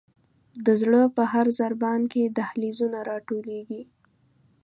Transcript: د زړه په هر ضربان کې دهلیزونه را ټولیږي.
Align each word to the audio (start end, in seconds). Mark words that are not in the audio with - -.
د 0.65 0.67
زړه 0.81 1.01
په 1.15 1.23
هر 1.31 1.45
ضربان 1.59 2.01
کې 2.11 2.33
دهلیزونه 2.37 2.99
را 3.09 3.17
ټولیږي. 3.27 3.83